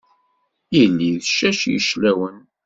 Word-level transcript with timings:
Yelli 0.75 1.09
d 1.21 1.23
ccac 1.29 1.61
yeclawan. 1.71 2.37